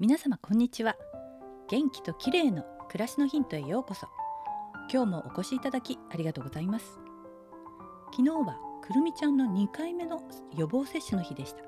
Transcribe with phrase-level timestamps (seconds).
[0.00, 0.94] 皆様こんにちは。
[1.68, 4.06] 元気と綺麗の暮らしのヒントへようこそ。
[4.88, 7.00] 今日もお越しいただきありがとうございます。
[8.12, 10.22] 昨日はくるみちゃんの2回目の
[10.56, 11.64] 予防接種の日でした。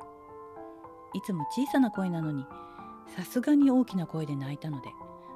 [1.12, 2.46] いつも小さな声なのに
[3.16, 4.90] さすがに大きな声で泣いたので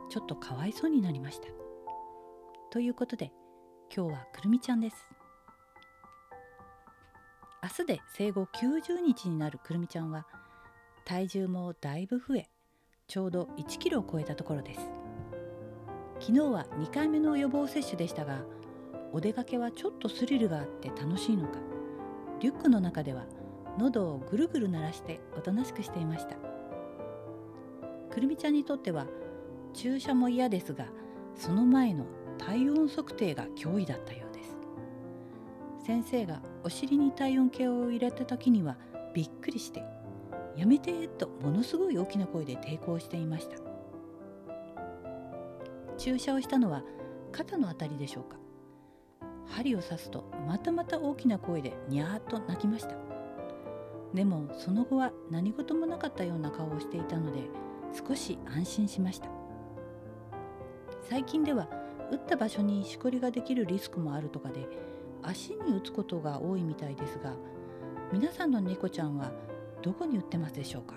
[0.08, 1.48] ちょっとかわいそうになりました。
[2.70, 3.32] ということで
[3.92, 4.96] 今日はくるみちゃんです。
[7.60, 10.28] 明日で生後90日になるくるみちゃんは
[11.04, 12.48] 体重もだいぶ増え
[13.06, 14.80] ちょうど1キロを超えたところです。
[16.20, 18.42] 昨日は2回目の予防接種でしたが
[19.12, 21.58] お出かけはちょっとスリルがあって楽しいのか
[22.40, 23.26] リュックの中では
[23.78, 26.36] 喉をぐるぐる鳴らしておとなしくしていました。
[28.10, 29.06] くるみちゃんにとっては
[29.74, 30.86] 注射も嫌ですが
[31.34, 32.06] その前の
[32.38, 34.56] 体温測定が脅威だったようです。
[35.84, 38.78] 先生がお尻に体温計を入れた時には
[39.12, 39.82] びっくりして
[40.56, 43.56] やめてとものすごい大きな声で抵抗していました。
[45.96, 46.82] 注射をしたのは
[47.32, 48.36] 肩のあたりでしょうか。
[49.46, 52.96] 針を刺すとまたまた大きな声でにゃーっと泣きました。
[54.12, 57.40] でもその後は何事もなかったような顔をしていたので
[58.06, 59.28] 少し安心しました。
[61.08, 61.68] 最近では
[62.10, 64.68] 打った場所にしこりができるリスクもあるとかで
[65.22, 67.34] 足に打つことが多いみたいですが
[68.12, 69.32] 皆さんの猫ちゃんは
[69.84, 70.94] どこに売ってますでしょうか？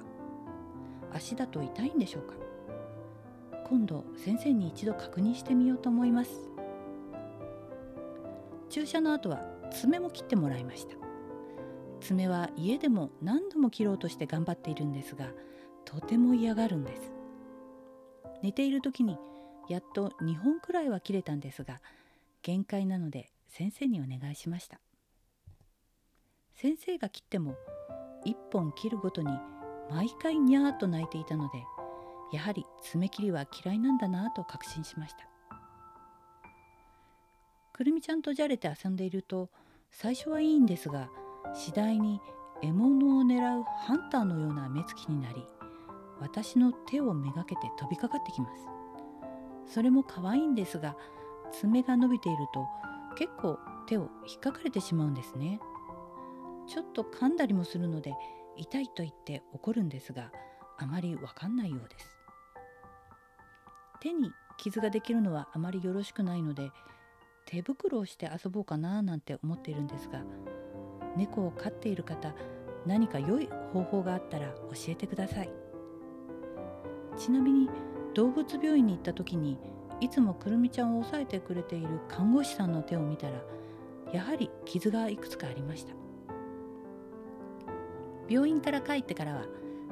[1.14, 2.36] 足だと痛いんでしょうか？
[3.66, 6.32] 今度先生に一度確認してみようと思います。
[8.70, 9.42] 注射の後は
[9.74, 10.96] 爪も切ってもらいました。
[12.00, 15.32] 爪は家でも何度も切ろうとして頑張っているんですが
[15.84, 17.12] とても嫌がるんです。
[18.42, 19.18] 寝ている時に
[19.68, 21.82] やっと2本くらいは切れたんですが
[22.42, 24.80] 限界なので先生にお願いしました。
[26.56, 27.56] 先生が切っても
[28.28, 29.32] 1本切るごとに
[29.90, 31.64] 毎回にゃーと泣いていたので
[32.34, 35.20] やはり爪切りは嫌いなんだなと確信しました。
[37.72, 39.50] くるみちゃんとじゃれて遊んでいると
[39.92, 41.10] 最初はいいんですが
[41.54, 42.20] 次第に
[42.62, 45.46] 獲物を狙うハンターのような目つきになり
[46.20, 49.74] 私の手をめがけて飛びかかってきます。
[49.74, 50.98] それも可愛いんですが
[51.52, 52.66] 爪が伸びていると
[53.16, 55.60] 結構手を引っかかれてしまうんですね。
[56.68, 58.14] ちょっと噛んだりもするので
[58.58, 60.32] 痛いと言って怒るんですが
[60.78, 62.18] あまりわかんないようです。
[64.00, 66.72] 手に傷ができるのはあまりよろしくないので
[67.46, 70.22] 手袋をして遊ぼうかななんて思っているんですが
[71.16, 72.36] 猫を飼っている方
[72.86, 75.50] 何か良い方法があったら教えてください。
[77.18, 77.70] ちなみに
[78.14, 79.58] 動物病院に行った時に
[80.00, 83.42] いつもくるみちゃんを押さえてくれている看護師さんの手を見たら
[84.14, 86.07] やはり傷がいくつかありました。
[88.30, 89.46] 病院から帰ってからは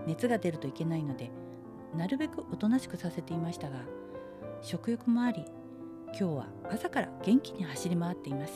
[0.05, 1.31] 熱が出るといけないので
[1.95, 3.79] なるべくおとなしくさせていましたが
[4.61, 5.45] 食欲もあり
[6.17, 8.53] 今日は朝から元気に走り回っています。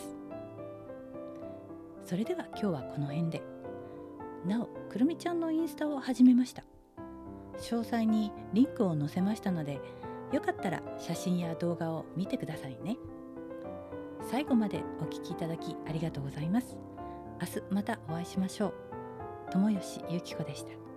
[2.05, 3.43] それでは今日はこの辺で。
[4.45, 6.63] なおくるみちゃんのインスタを始めました。
[7.57, 9.81] 詳細にリンクを載せましたので
[10.31, 12.97] よかったら写真や動画を見てくださいね。
[14.31, 16.77] 最後までお聴きいただきありがとうございます。
[17.41, 18.88] 明日またお会いしましょう。
[19.51, 20.88] 友吉ゆき子でした。